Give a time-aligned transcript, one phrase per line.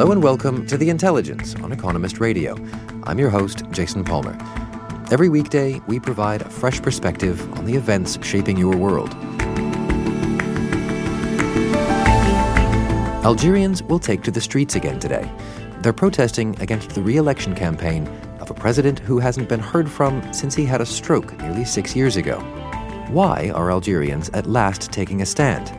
[0.00, 2.56] Hello and welcome to The Intelligence on Economist Radio.
[3.04, 4.34] I'm your host, Jason Palmer.
[5.10, 9.12] Every weekday, we provide a fresh perspective on the events shaping your world.
[13.26, 15.30] Algerians will take to the streets again today.
[15.82, 18.08] They're protesting against the re election campaign
[18.40, 21.94] of a president who hasn't been heard from since he had a stroke nearly six
[21.94, 22.40] years ago.
[23.10, 25.78] Why are Algerians at last taking a stand?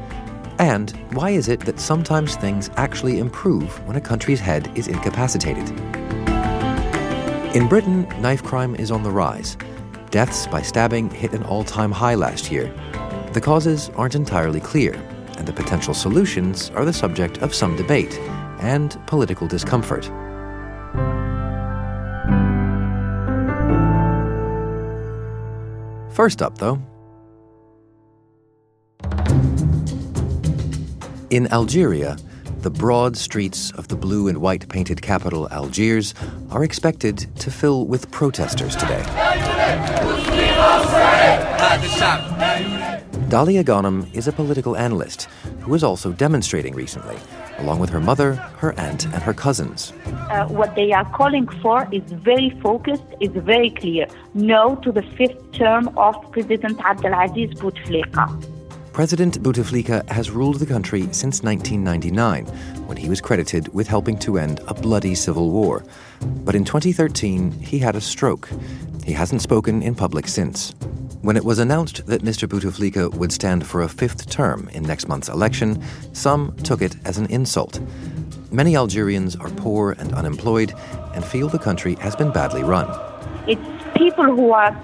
[0.61, 5.67] And why is it that sometimes things actually improve when a country's head is incapacitated?
[7.55, 9.57] In Britain, knife crime is on the rise.
[10.11, 12.71] Deaths by stabbing hit an all time high last year.
[13.33, 14.93] The causes aren't entirely clear,
[15.39, 18.19] and the potential solutions are the subject of some debate
[18.59, 20.05] and political discomfort.
[26.13, 26.79] First up, though,
[31.31, 32.17] In Algeria,
[32.59, 36.13] the broad streets of the blue and white painted capital, Algiers,
[36.49, 39.01] are expected to fill with protesters today.
[43.29, 45.29] Dalia Ghanem is a political analyst
[45.61, 47.15] who is also demonstrating recently,
[47.59, 49.93] along with her mother, her aunt, and her cousins.
[50.05, 54.05] Uh, what they are calling for is very focused, is very clear.
[54.33, 58.60] No to the fifth term of President Abdelaziz Bouteflika.
[59.01, 62.45] President Bouteflika has ruled the country since 1999,
[62.85, 65.83] when he was credited with helping to end a bloody civil war.
[66.45, 68.47] But in 2013, he had a stroke.
[69.03, 70.75] He hasn't spoken in public since.
[71.23, 72.47] When it was announced that Mr.
[72.47, 75.83] Bouteflika would stand for a fifth term in next month's election,
[76.13, 77.79] some took it as an insult.
[78.51, 80.75] Many Algerians are poor and unemployed
[81.15, 82.87] and feel the country has been badly run.
[83.47, 84.79] It's people who are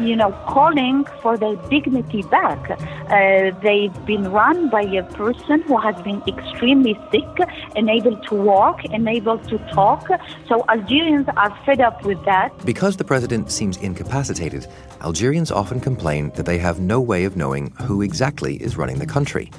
[0.00, 2.70] you know, calling for their dignity back.
[2.70, 8.84] Uh, they've been run by a person who has been extremely sick, unable to walk,
[8.84, 10.08] unable to talk.
[10.48, 12.52] So Algerians are fed up with that.
[12.64, 14.66] Because the president seems incapacitated,
[15.00, 19.06] Algerians often complain that they have no way of knowing who exactly is running the
[19.06, 19.50] country.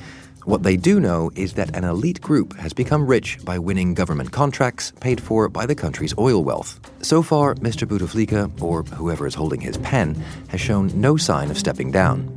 [0.50, 4.32] What they do know is that an elite group has become rich by winning government
[4.32, 6.80] contracts paid for by the country's oil wealth.
[7.04, 7.88] So far, Mr.
[7.88, 10.16] Bouteflika, or whoever is holding his pen,
[10.48, 12.36] has shown no sign of stepping down.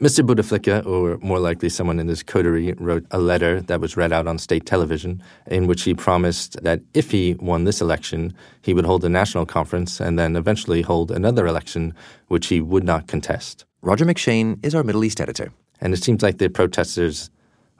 [0.00, 0.26] Mr.
[0.26, 4.26] Bouteflika, or more likely someone in his coterie, wrote a letter that was read out
[4.26, 8.84] on state television in which he promised that if he won this election, he would
[8.84, 11.94] hold a national conference and then eventually hold another election
[12.26, 13.64] which he would not contest.
[13.82, 15.52] Roger McShane is our Middle East editor.
[15.80, 17.30] And it seems like the protesters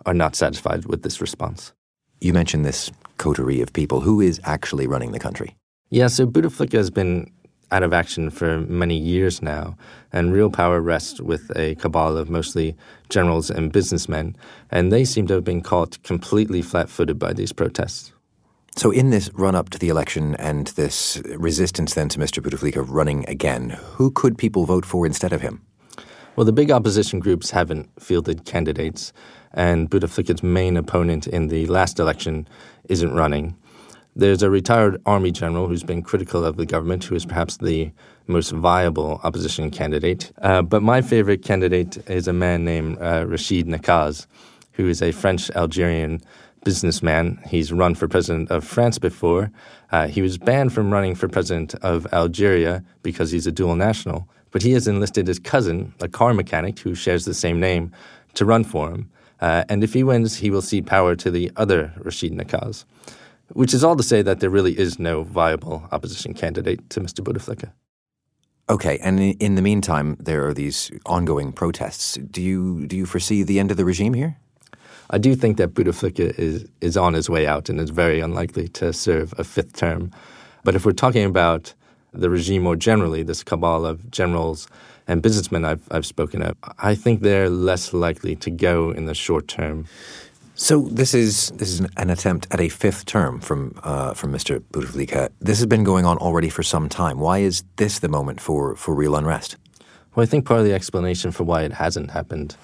[0.07, 1.75] are not satisfied with this response.
[2.23, 4.01] You mentioned this coterie of people.
[4.01, 5.57] Who is actually running the country?
[5.91, 7.31] Yeah, so Bouteflika has been
[7.71, 9.77] out of action for many years now,
[10.11, 12.75] and real power rests with a cabal of mostly
[13.11, 14.37] generals and businessmen,
[14.71, 18.13] and they seem to have been caught completely flat footed by these protests.
[18.75, 22.43] So, in this run up to the election and this resistance then to Mr.
[22.43, 25.61] Bouteflika running again, who could people vote for instead of him?
[26.37, 29.13] Well, the big opposition groups haven't fielded candidates,
[29.53, 32.47] and Bouteflika's main opponent in the last election
[32.89, 33.57] isn't running.
[34.15, 37.91] There's a retired army general who's been critical of the government, who is perhaps the
[38.29, 40.33] most viable opposition candidate.
[40.41, 44.27] Uh, but my favorite candidate is a man named uh, Rachid Nekkaz,
[44.73, 46.21] who is a French Algerian
[46.65, 47.41] businessman.
[47.49, 49.51] He's run for president of France before.
[49.91, 54.29] Uh, he was banned from running for president of Algeria because he's a dual national.
[54.51, 57.93] But he has enlisted his cousin, a car mechanic who shares the same name,
[58.35, 59.11] to run for him.
[59.41, 62.85] Uh, and if he wins, he will cede power to the other Rachid Nekkaz.
[63.53, 67.21] Which is all to say that there really is no viable opposition candidate to Mr.
[67.25, 67.73] Bouteflika.
[68.69, 72.17] Okay, and in the meantime, there are these ongoing protests.
[72.31, 74.37] Do you do you foresee the end of the regime here?
[75.11, 78.69] I do think that Bouteflika is is on his way out and is very unlikely
[78.69, 80.13] to serve a fifth term.
[80.63, 81.75] But if we're talking about
[82.13, 84.69] the regime more generally, this cabal of generals
[85.07, 89.15] and businessmen I've, I've spoken of, I think they're less likely to go in the
[89.15, 89.87] short term.
[90.55, 94.61] So this is this is an attempt at a fifth term from uh, from Mr.
[94.73, 95.31] Bouteflika.
[95.41, 97.19] This has been going on already for some time.
[97.19, 99.57] Why is this the moment for, for real unrest?
[100.15, 102.57] Well, I think part of the explanation for why it hasn't happened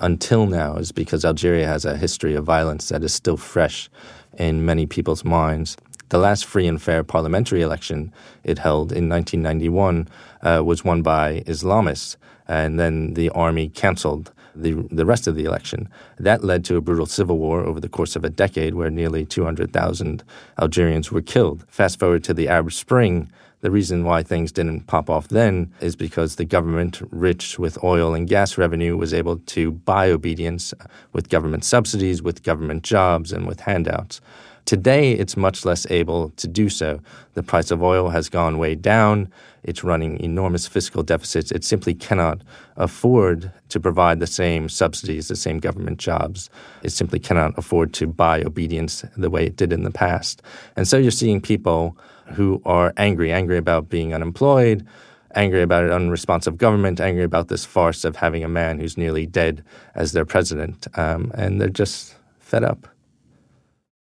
[0.00, 3.88] until now is because Algeria has a history of violence that is still fresh
[4.36, 5.76] in many people's minds.
[6.10, 8.12] The last free and fair parliamentary election
[8.42, 10.08] it held in 1991
[10.42, 12.16] uh, was won by Islamists,
[12.46, 15.88] and then the army cancelled the, the rest of the election.
[16.18, 19.24] That led to a brutal civil war over the course of a decade where nearly
[19.24, 20.22] 200,000
[20.60, 21.64] Algerians were killed.
[21.68, 23.30] Fast forward to the Arab Spring,
[23.60, 28.12] the reason why things didn't pop off then is because the government, rich with oil
[28.12, 30.74] and gas revenue, was able to buy obedience
[31.14, 34.20] with government subsidies, with government jobs, and with handouts.
[34.64, 37.00] Today, it's much less able to do so.
[37.34, 39.30] The price of oil has gone way down.
[39.62, 41.52] It's running enormous fiscal deficits.
[41.52, 42.40] It simply cannot
[42.76, 46.48] afford to provide the same subsidies, the same government jobs.
[46.82, 50.40] It simply cannot afford to buy obedience the way it did in the past.
[50.76, 51.96] And so you're seeing people
[52.32, 54.86] who are angry, angry about being unemployed,
[55.34, 59.26] angry about an unresponsive government, angry about this farce of having a man who's nearly
[59.26, 59.62] dead
[59.94, 60.86] as their president.
[60.98, 62.88] Um, and they're just fed up.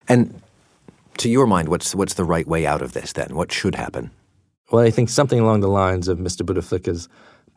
[0.09, 0.42] And
[1.23, 3.37] to your mind, what's, what's the right way out of this then?
[3.37, 4.11] What should happen?
[4.73, 6.45] Well, I think something along the lines of Mr.
[6.45, 7.09] Bouteflika's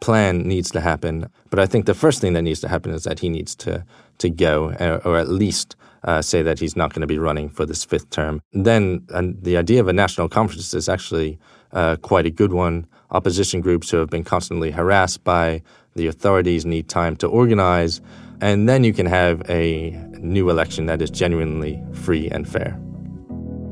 [0.01, 1.29] plan needs to happen.
[1.49, 3.83] But I think the first thing that needs to happen is that he needs to,
[4.19, 4.73] to go,
[5.03, 8.11] or at least uh, say that he's not going to be running for this fifth
[8.11, 8.39] term.
[8.53, 11.39] Then the idea of a national conference is actually
[11.71, 12.85] uh, quite a good one.
[13.09, 15.63] Opposition groups who have been constantly harassed by
[15.95, 18.01] the authorities need time to organize,
[18.41, 22.77] and then you can have a new election that is genuinely free and fair.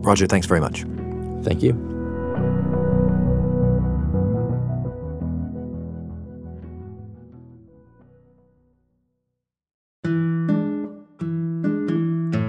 [0.03, 0.85] Roger, thanks very much.
[1.43, 1.71] Thank you.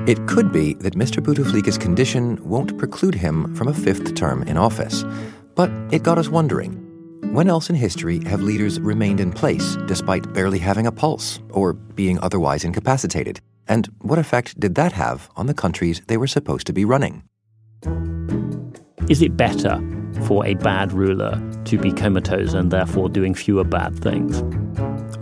[0.07, 1.23] It could be that Mr.
[1.23, 5.03] Bouteflika's condition won't preclude him from a fifth term in office.
[5.55, 6.81] But it got us wondering
[7.33, 11.73] when else in history have leaders remained in place despite barely having a pulse or
[11.73, 13.41] being otherwise incapacitated?
[13.67, 17.25] And what effect did that have on the countries they were supposed to be running?
[19.09, 19.81] Is it better
[20.27, 24.43] for a bad ruler to be comatose and therefore doing fewer bad things?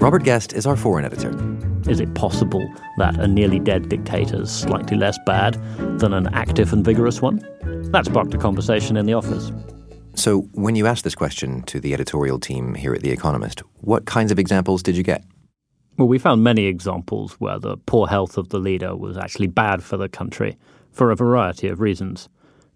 [0.00, 1.32] Robert Guest is our foreign editor.
[1.90, 2.64] Is it possible
[2.98, 5.54] that a nearly dead dictator is slightly less bad
[5.98, 7.38] than an active and vigorous one?
[7.90, 9.50] That sparked a conversation in the office.
[10.14, 14.04] So, when you asked this question to the editorial team here at The Economist, what
[14.04, 15.24] kinds of examples did you get?
[15.98, 19.82] Well, we found many examples where the poor health of the leader was actually bad
[19.82, 20.56] for the country
[20.90, 22.28] for a variety of reasons.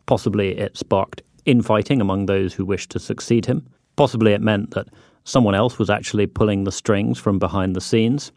[0.06, 3.66] Possibly it sparked infighting among those who wished to succeed him.
[3.96, 4.88] Possibly it meant that
[5.24, 8.32] someone else was actually pulling the strings from behind the scenes.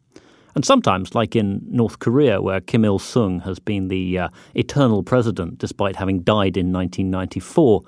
[0.56, 5.04] And sometimes, like in North Korea, where Kim Il sung has been the uh, eternal
[5.04, 7.82] president despite having died in 1994,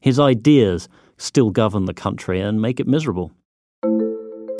[0.00, 3.32] his ideas still govern the country and make it miserable.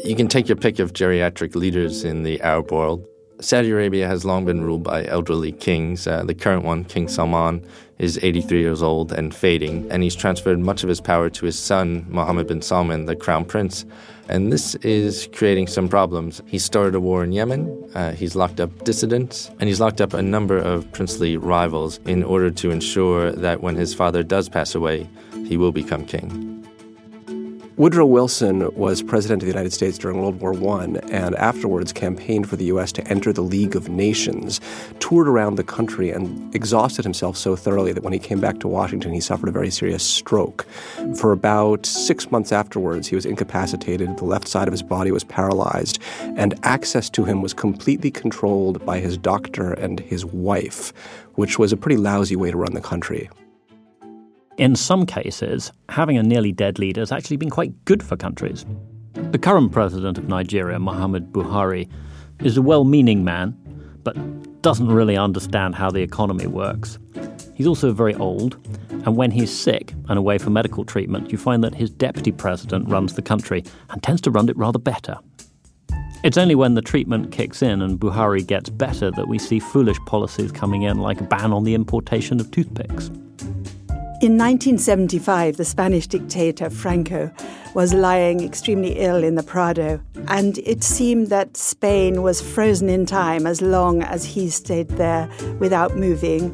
[0.04, 3.06] You can take your pick of geriatric leaders in the Arab world.
[3.40, 6.08] Saudi Arabia has long been ruled by elderly kings.
[6.08, 7.64] Uh, the current one, King Salman,
[7.98, 11.58] is 83 years old and fading, and he's transferred much of his power to his
[11.58, 13.84] son, Mohammed bin Salman, the crown prince.
[14.28, 16.42] And this is creating some problems.
[16.46, 20.14] He started a war in Yemen, uh, he's locked up dissidents, and he's locked up
[20.14, 24.74] a number of princely rivals in order to ensure that when his father does pass
[24.74, 25.08] away,
[25.46, 26.57] he will become king.
[27.78, 32.50] Woodrow Wilson was president of the United States during World War I and afterwards campaigned
[32.50, 32.90] for the U.S.
[32.90, 34.60] to enter the League of Nations,
[34.98, 38.66] toured around the country, and exhausted himself so thoroughly that when he came back to
[38.66, 40.66] Washington, he suffered a very serious stroke.
[41.14, 45.22] For about six months afterwards, he was incapacitated, the left side of his body was
[45.22, 50.92] paralyzed, and access to him was completely controlled by his doctor and his wife,
[51.36, 53.30] which was a pretty lousy way to run the country.
[54.58, 58.66] In some cases, having a nearly dead leader has actually been quite good for countries.
[59.30, 61.88] The current president of Nigeria, Muhammad Buhari,
[62.42, 63.56] is a well meaning man,
[64.02, 64.16] but
[64.60, 66.98] doesn't really understand how the economy works.
[67.54, 68.56] He's also very old,
[68.90, 72.88] and when he's sick and away for medical treatment, you find that his deputy president
[72.88, 75.18] runs the country and tends to run it rather better.
[76.24, 79.98] It's only when the treatment kicks in and Buhari gets better that we see foolish
[80.00, 83.08] policies coming in like a ban on the importation of toothpicks.
[84.20, 87.30] In 1975, the Spanish dictator Franco
[87.74, 93.06] was lying extremely ill in the Prado, and it seemed that Spain was frozen in
[93.06, 96.48] time as long as he stayed there without moving.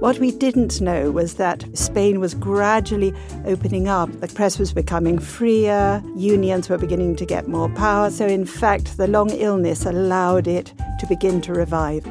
[0.00, 3.14] What we didn't know was that Spain was gradually
[3.46, 4.12] opening up.
[4.20, 8.98] The press was becoming freer, unions were beginning to get more power, so in fact,
[8.98, 12.06] the long illness allowed it to begin to revive.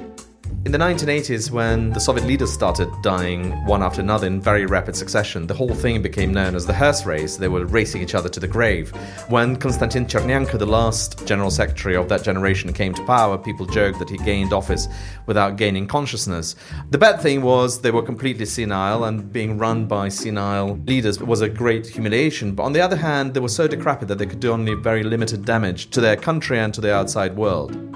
[0.66, 4.98] In the 1980s, when the Soviet leaders started dying one after another in very rapid
[4.98, 7.38] succession, the whole thing became known as the hearse race.
[7.38, 8.90] They were racing each other to the grave.
[9.30, 14.00] When Konstantin Chernenko, the last general secretary of that generation, came to power, people joked
[14.00, 14.90] that he gained office
[15.26, 16.58] without gaining consciousness.
[16.90, 21.40] The bad thing was they were completely senile, and being run by senile leaders was
[21.40, 22.56] a great humiliation.
[22.56, 25.04] But on the other hand, they were so decrepit that they could do only very
[25.04, 27.88] limited damage to their country and to the outside world.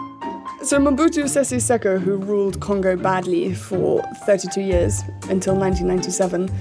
[0.64, 6.52] So Mobutu Sese Seko, who ruled Congo badly for 32 years until 1997,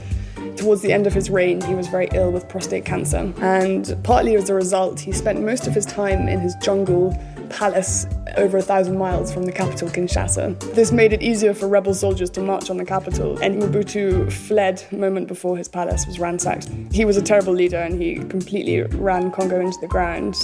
[0.56, 3.30] towards the end of his reign, he was very ill with prostate cancer.
[3.42, 7.12] And partly as a result, he spent most of his time in his jungle
[7.50, 10.58] palace over a thousand miles from the capital, Kinshasa.
[10.74, 14.82] This made it easier for rebel soldiers to march on the capital, and Mobutu fled
[14.92, 16.68] a moment before his palace was ransacked.
[16.92, 20.36] He was a terrible leader and he completely ran Congo into the ground.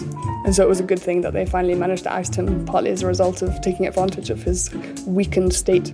[0.44, 2.90] And so it was a good thing that they finally managed to oust him, partly
[2.90, 4.75] as a result of taking advantage of his
[5.06, 5.92] weakened state.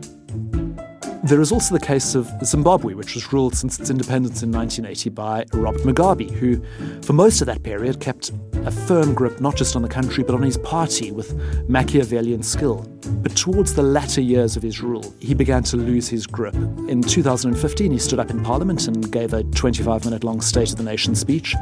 [1.24, 5.10] There is also the case of Zimbabwe, which was ruled since its independence in 1980
[5.10, 6.60] by Robert Mugabe, who,
[7.02, 8.32] for most of that period, kept
[8.64, 11.34] a firm grip not just on the country but on his party with
[11.68, 12.86] Machiavellian skill.
[13.22, 16.54] But towards the latter years of his rule, he began to lose his grip.
[16.54, 20.76] In 2015, he stood up in Parliament and gave a 25 minute long State of
[20.76, 21.54] the Nation speech.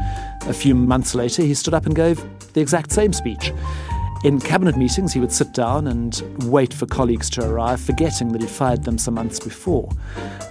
[0.42, 3.52] A few months later, he stood up and gave the exact same speech.
[4.22, 8.42] In cabinet meetings, he would sit down and wait for colleagues to arrive, forgetting that
[8.42, 9.88] he'd fired them some months before.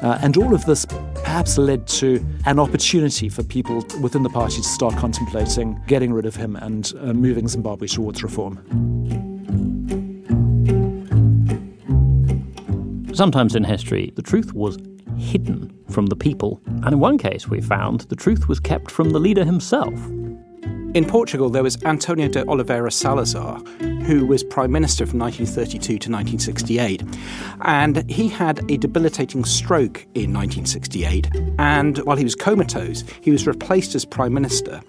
[0.01, 4.55] Uh, and all of this perhaps led to an opportunity for people within the party
[4.55, 8.57] to start contemplating getting rid of him and uh, moving Zimbabwe towards reform.
[13.13, 14.79] Sometimes in history, the truth was
[15.15, 19.11] hidden from the people, and in one case we found the truth was kept from
[19.11, 19.93] the leader himself.
[20.95, 23.59] In Portugal, there was Antonio de Oliveira Salazar,
[24.07, 27.03] who was Prime Minister from 1932 to 1968.
[27.61, 31.29] And he had a debilitating stroke in 1968.
[31.59, 34.81] And while he was comatose, he was replaced as Prime Minister.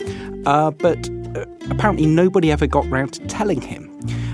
[0.47, 3.87] Uh, but uh, apparently, nobody ever got round to telling him.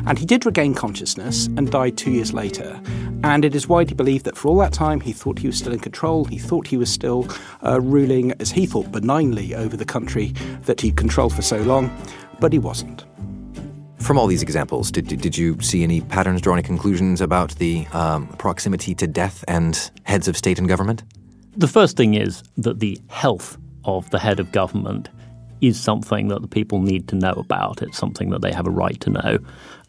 [0.06, 2.80] And he did regain consciousness and died two years later.
[3.26, 5.73] And it is widely believed that for all that time, he thought he was still
[5.73, 6.25] in control.
[6.26, 7.26] He thought he was still
[7.61, 10.28] uh, ruling, as he thought, benignly over the country
[10.62, 11.90] that he controlled for so long,
[12.38, 13.04] but he wasn't.
[13.99, 17.85] From all these examples, did, did you see any patterns, draw any conclusions about the
[17.92, 21.02] um, proximity to death and heads of state and government?
[21.56, 25.09] The first thing is that the health of the head of government
[25.60, 27.82] is something that the people need to know about.
[27.82, 29.38] It's something that they have a right to know.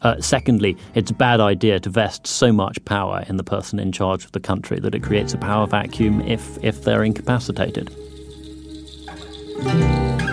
[0.02, 3.92] Uh, secondly, it's a bad idea to vest so much power in the person in
[3.92, 7.90] charge of the country that it creates a power vacuum if, if they're incapacitated.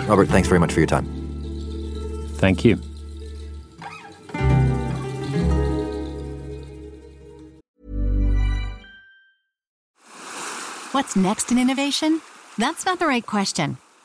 [0.08, 1.06] Robert, thanks very much for your time.
[2.36, 2.76] Thank you.
[10.92, 12.22] What's next in innovation?
[12.56, 13.76] That's not the right question.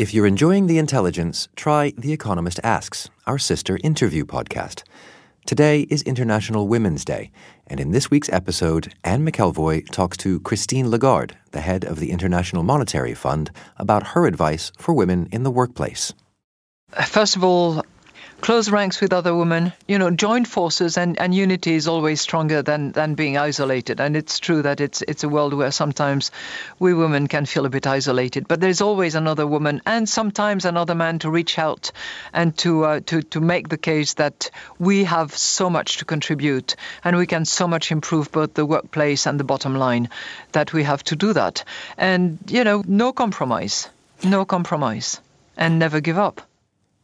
[0.00, 4.82] If you're enjoying The Intelligence, try The Economist Asks, our sister interview podcast.
[5.44, 7.30] Today is International Women's Day,
[7.66, 12.12] and in this week's episode, Anne McElvoy talks to Christine Lagarde, the head of the
[12.12, 16.14] International Monetary Fund, about her advice for women in the workplace.
[17.04, 17.84] First of all,
[18.40, 19.72] close ranks with other women.
[19.86, 24.00] You know, join forces and, and unity is always stronger than, than being isolated.
[24.00, 26.30] And it's true that it's it's a world where sometimes
[26.78, 28.48] we women can feel a bit isolated.
[28.48, 31.92] But there's always another woman and sometimes another man to reach out
[32.32, 36.76] and to uh, to to make the case that we have so much to contribute
[37.04, 40.08] and we can so much improve both the workplace and the bottom line
[40.52, 41.64] that we have to do that.
[41.98, 43.88] And you know, no compromise,
[44.24, 45.20] no compromise,
[45.56, 46.49] and never give up.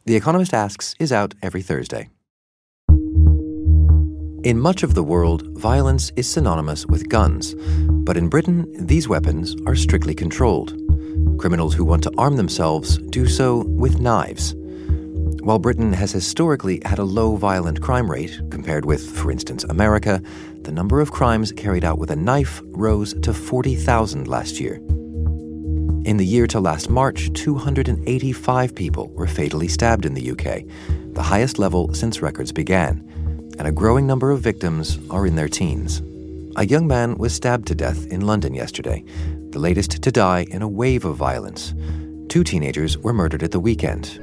[0.07, 2.07] The Economist Asks is out every Thursday.
[4.45, 7.55] In much of the world, violence is synonymous with guns,
[7.89, 10.69] but in Britain, these weapons are strictly controlled.
[11.37, 14.55] Criminals who want to arm themselves do so with knives.
[15.43, 20.21] While Britain has historically had a low violent crime rate compared with, for instance, America,
[20.61, 24.79] the number of crimes carried out with a knife rose to 40,000 last year.
[26.07, 30.63] In the year to last March, 285 people were fatally stabbed in the UK,
[31.13, 33.03] the highest level since records began,
[33.59, 36.01] and a growing number of victims are in their teens.
[36.55, 39.03] A young man was stabbed to death in London yesterday,
[39.49, 41.73] the latest to die in a wave of violence.
[42.29, 44.17] Two teenagers were murdered at the weekend.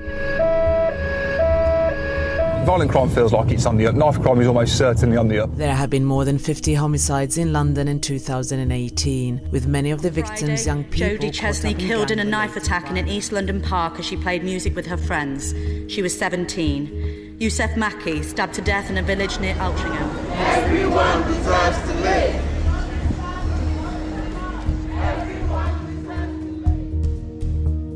[2.64, 3.94] Violent crime feels like it's on the up.
[3.94, 5.54] Knife crime is almost certainly on the up.
[5.54, 10.10] There have been more than 50 homicides in London in 2018, with many of the
[10.10, 11.08] victims Friday, young people.
[11.18, 13.98] Jodie Chesney caught up in killed in a knife attack in an East London park
[13.98, 15.52] as she played music with her friends.
[15.92, 17.36] She was 17.
[17.38, 20.30] Yousef Makki stabbed to death in a village near Altrincham.
[20.30, 22.44] Everyone deserves to live.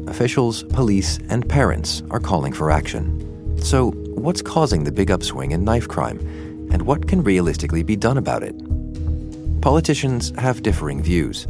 [0.09, 3.25] Officials, police, and parents are calling for action.
[3.63, 6.19] So, what's causing the big upswing in knife crime,
[6.71, 8.55] and what can realistically be done about it?
[9.61, 11.47] Politicians have differing views.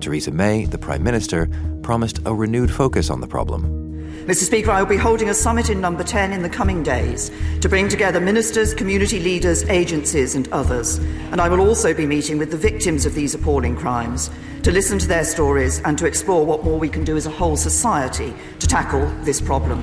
[0.00, 1.48] Theresa May, the Prime Minister,
[1.82, 3.82] promised a renewed focus on the problem.
[4.26, 4.44] Mr.
[4.44, 7.68] Speaker, I will be holding a summit in Number 10 in the coming days to
[7.68, 10.98] bring together ministers, community leaders, agencies, and others.
[11.32, 14.30] And I will also be meeting with the victims of these appalling crimes
[14.62, 17.30] to listen to their stories and to explore what more we can do as a
[17.30, 19.82] whole society to tackle this problem.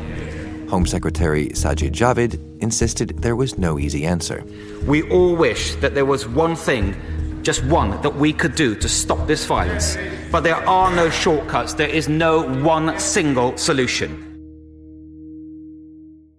[0.69, 4.43] Home Secretary Sajid Javid insisted there was no easy answer.
[4.85, 6.95] We all wish that there was one thing,
[7.41, 9.97] just one, that we could do to stop this violence.
[10.31, 14.25] But there are no shortcuts, there is no one single solution.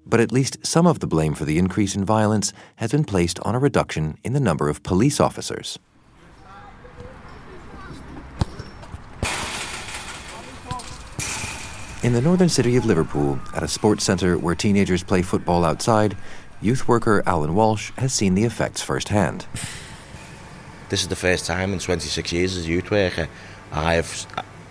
[0.06, 3.40] But at least some of the blame for the increase in violence has been placed
[3.40, 5.78] on a reduction in the number of police officers.
[12.02, 16.16] In the northern city of Liverpool, at a sports centre where teenagers play football outside,
[16.62, 19.45] youth worker Alan Walsh has seen the effects firsthand.
[20.88, 23.28] This is the first time in 26 years as a youth worker
[23.71, 24.26] I have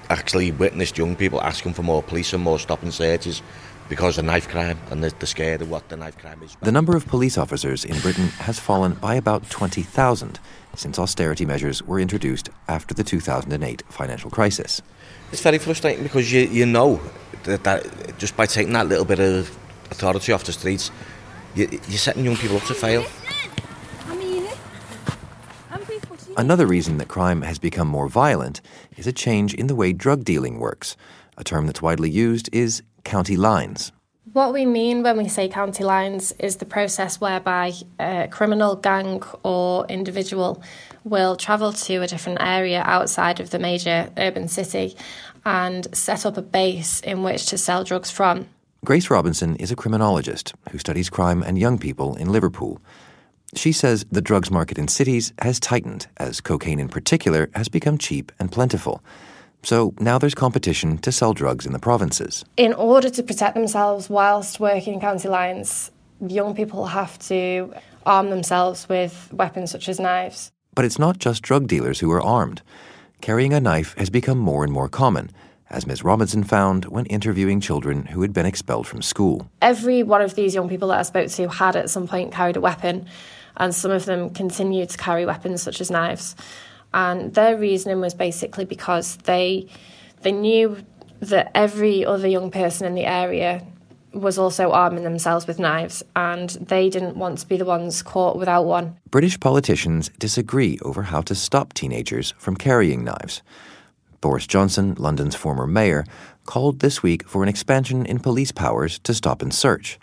[0.10, 3.44] actually witnessed young people asking for more police and more stop and searches
[3.90, 6.58] because of knife crime and they're scared of what the knife crime is.
[6.62, 10.40] The number of police officers in Britain has fallen by about 20,000
[10.76, 14.82] since austerity measures were introduced after the 2008 financial crisis.
[15.32, 17.02] It's very frustrating because you, you know
[17.44, 19.50] that, that just by taking that little bit of
[19.92, 20.92] authority off the streets,
[21.56, 23.06] you, you're setting young people up to fail.
[26.38, 28.62] Another reason that crime has become more violent
[28.96, 30.96] is a change in the way drug dealing works.
[31.38, 33.92] A term that's widely used is county lines.
[34.34, 39.24] What we mean when we say county lines is the process whereby a criminal gang
[39.44, 40.62] or individual
[41.04, 44.96] will travel to a different area outside of the major urban city
[45.46, 48.46] and set up a base in which to sell drugs from.
[48.86, 52.80] Grace Robinson is a criminologist who studies crime and young people in Liverpool.
[53.56, 57.98] She says the drugs market in cities has tightened as cocaine in particular has become
[57.98, 59.02] cheap and plentiful.
[59.64, 62.46] So now there's competition to sell drugs in the provinces.
[62.58, 65.92] In order to protect themselves whilst working in county lines,
[66.26, 67.74] young people have to
[68.06, 70.52] arm themselves with weapons such as knives.
[70.76, 72.62] But it's not just drug dealers who are armed.
[73.22, 75.30] Carrying a knife has become more and more common,
[75.70, 76.04] as Ms.
[76.04, 79.50] Robinson found when interviewing children who had been expelled from school.
[79.62, 82.56] Every one of these young people that I spoke to had at some point carried
[82.56, 83.08] a weapon,
[83.58, 86.36] and some of them continued to carry weapons such as knives.
[86.94, 89.68] And their reasoning was basically because they
[90.22, 90.78] they knew
[91.20, 93.66] that every other young person in the area
[94.14, 98.38] was also arming themselves with knives, and they didn't want to be the ones caught
[98.38, 98.98] without one.
[99.12, 103.42] British politicians disagree over how to stop teenagers from carrying knives.
[104.22, 106.06] Boris Johnson, London's former mayor,
[106.46, 110.00] called this week for an expansion in police powers to stop and search.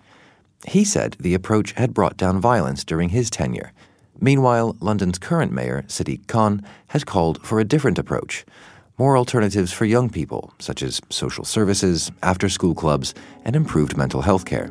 [0.66, 3.72] He said the approach had brought down violence during his tenure.
[4.20, 8.44] Meanwhile, London's current mayor, Sadiq Khan, has called for a different approach
[8.98, 14.22] more alternatives for young people, such as social services, after school clubs, and improved mental
[14.22, 14.70] health care.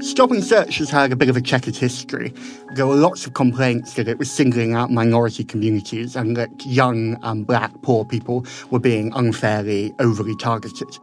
[0.00, 2.34] Stop and Search has had a bit of a checkered history.
[2.74, 7.16] There were lots of complaints that it was singling out minority communities and that young
[7.22, 10.98] and black poor people were being unfairly, overly targeted.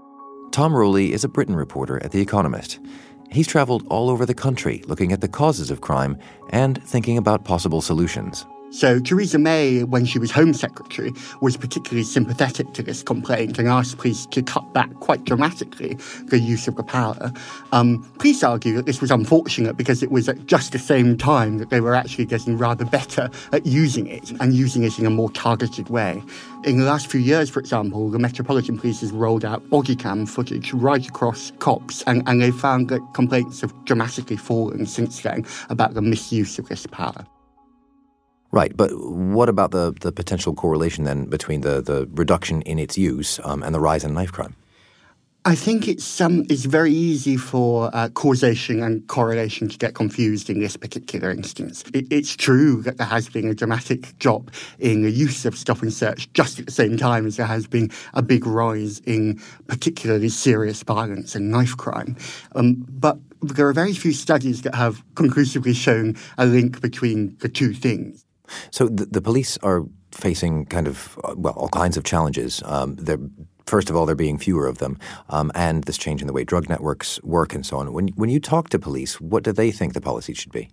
[0.52, 2.80] Tom Rowley is a Britain reporter at The Economist.
[3.32, 6.18] He's travelled all over the country looking at the causes of crime
[6.50, 8.46] and thinking about possible solutions.
[8.72, 13.68] So Theresa May, when she was Home Secretary, was particularly sympathetic to this complaint and
[13.68, 17.34] asked police to cut back quite dramatically the use of the power.
[17.74, 21.58] Um, police argue that this was unfortunate because it was at just the same time
[21.58, 25.10] that they were actually getting rather better at using it and using it in a
[25.10, 26.24] more targeted way.
[26.64, 30.26] In the last few years, for example, the Metropolitan Police has rolled out body cam
[30.26, 35.46] footage right across cops, and, and they found that complaints have dramatically fallen since then
[35.70, 37.26] about the misuse of this power.
[38.52, 42.98] Right, but what about the, the potential correlation then between the, the reduction in its
[42.98, 44.56] use um, and the rise in knife crime?
[45.44, 50.52] I think it's um, it's very easy for uh, causation and correlation to get confused
[50.52, 51.84] in this particular instance.
[51.96, 55.82] It, it's true that there has been a dramatic drop in the use of stop
[55.82, 59.42] and search just at the same time as there has been a big rise in
[59.66, 62.16] particularly serious violence and knife crime.
[62.54, 67.50] Um, but there are very few studies that have conclusively shown a link between the
[67.50, 68.26] two things.
[68.72, 72.62] So the, the police are facing kind of uh, well all kinds of challenges.
[72.66, 73.20] Um, they're
[73.66, 76.44] first of all, there being fewer of them, um, and this change in the way
[76.44, 77.94] drug networks work and so on.
[77.94, 80.70] When, when you talk to police, what do they think the policy should be?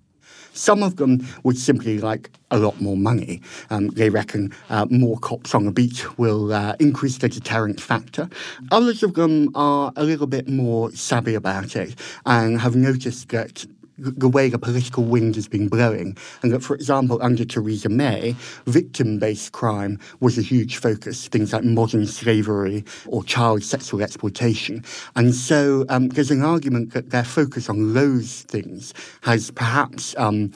[0.53, 3.41] Some of them would simply like a lot more money.
[3.71, 8.29] Um, they reckon uh, more cops on the beat will uh, increase the deterrent factor.
[8.73, 11.95] Others of them are a little bit more savvy about it
[12.27, 13.65] and have noticed that
[13.99, 16.17] the way the political wind has been blowing.
[16.43, 21.53] And that, for example, under Theresa May, victim based crime was a huge focus, things
[21.53, 24.85] like modern slavery or child sexual exploitation.
[25.17, 30.51] And so um, there's an argument that their focus on those things has perhaps um,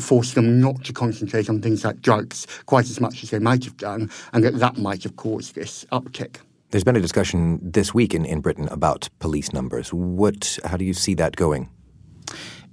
[0.00, 3.64] forced them not to concentrate on things like drugs quite as much as they might
[3.64, 6.36] have done, and that that might have caused this uptick.
[6.70, 9.92] There's been a discussion this week in, in Britain about police numbers.
[9.92, 11.68] What, how do you see that going?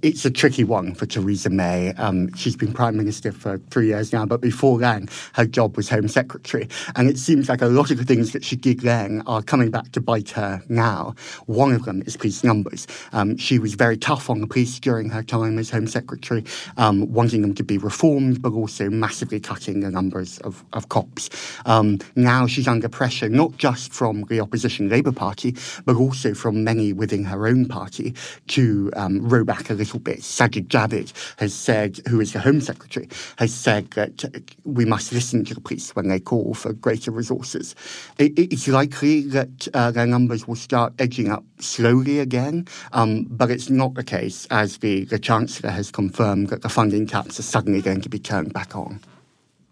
[0.02, 1.92] It's a tricky one for Theresa May.
[1.94, 5.88] Um, she's been Prime Minister for three years now, but before then, her job was
[5.88, 6.68] Home Secretary.
[6.94, 9.70] And it seems like a lot of the things that she did then are coming
[9.70, 11.14] back to bite her now.
[11.46, 12.86] One of them is police numbers.
[13.12, 16.44] Um, she was very tough on the police during her time as Home Secretary,
[16.76, 21.28] um, wanting them to be reformed, but also massively cutting the numbers of, of cops.
[21.66, 26.62] Um, now she's under pressure, not just from the opposition Labour Party, but also from
[26.62, 28.14] many within her own party
[28.48, 30.20] to um, row back a little little bit.
[30.20, 34.22] Sajid Javid has said, who is the Home Secretary, has said that
[34.64, 37.74] we must listen to the police when they call for greater resources.
[38.18, 43.50] It, it's likely that uh, their numbers will start edging up slowly again, um, but
[43.50, 47.44] it's not the case, as the, the Chancellor has confirmed, that the funding caps are
[47.54, 49.00] suddenly going to be turned back on.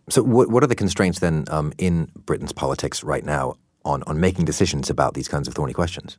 [0.09, 4.19] So, what, what are the constraints then um, in Britain's politics right now on, on
[4.19, 6.17] making decisions about these kinds of thorny questions?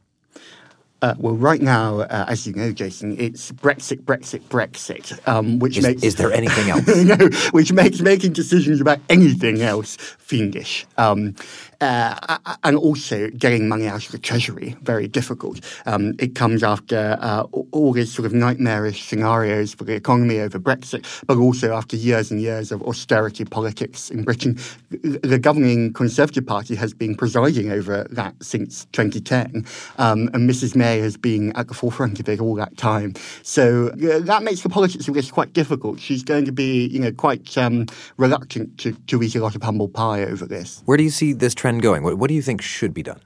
[1.02, 5.78] Uh, well, right now, uh, as you know, Jason, it's Brexit, Brexit, Brexit, um, which
[5.78, 6.88] is, makes is there anything else?
[6.88, 10.88] no, which makes making decisions about anything else fiendish.
[10.98, 11.36] Um,
[11.82, 15.62] uh, and also getting money out of the treasury very difficult.
[15.86, 20.60] Um, it comes after uh, all these sort of nightmarish scenarios for the economy over
[20.60, 24.58] Brexit, but also after years and years of austerity politics in Britain.
[24.90, 29.66] The governing Conservative Party has been presiding over that since 2010,
[29.98, 33.14] um, and Mrs May has been at the forefront of it all that time.
[33.44, 36.00] So uh, that makes the politics of this quite difficult.
[36.00, 37.86] She's going to be, you know, quite um,
[38.18, 40.82] reluctant to, to eat a lot of humble pie over this.
[40.86, 42.04] Where do you see this trend going?
[42.04, 43.20] What, what do you think should be done?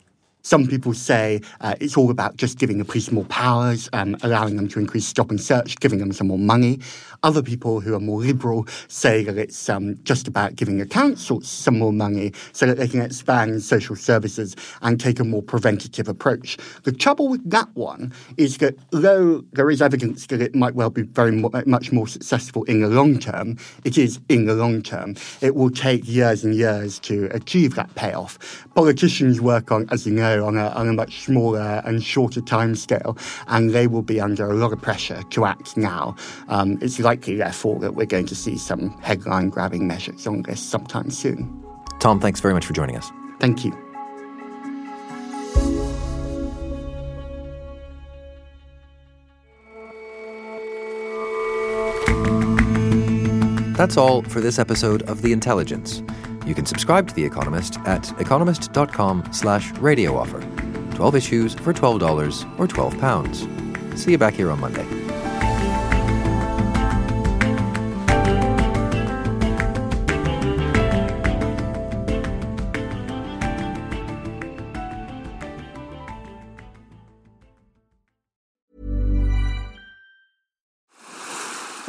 [0.44, 4.56] Some people say uh, it's all about just giving the police more powers, um, allowing
[4.56, 6.80] them to increase stop and search, giving them some more money.
[7.24, 11.48] Other people who are more liberal say that it's um, just about giving the councils
[11.48, 16.08] some more money so that they can expand social services and take a more preventative
[16.08, 16.58] approach.
[16.82, 20.90] The trouble with that one is that though there is evidence that it might well
[20.90, 25.16] be very much more successful in the long term, it is in the long term.
[25.42, 28.40] It will take years and years to achieve that payoff.
[28.74, 32.76] Politicians work on, as you know, on a, on a much smaller and shorter time
[32.76, 33.16] scale,
[33.48, 36.16] and they will be under a lot of pressure to act now.
[36.48, 40.62] Um, it's likely, therefore, that we're going to see some headline grabbing measures on this
[40.62, 41.62] sometime soon.
[42.00, 43.12] Tom, thanks very much for joining us.
[43.42, 43.72] Thank you.
[53.76, 56.02] That's all for this episode of The Intelligence.
[56.46, 60.40] You can subscribe to The Economist at economist.com slash radio offer.
[60.96, 63.98] 12 issues for $12 or £12.
[63.98, 65.11] See you back here on Monday.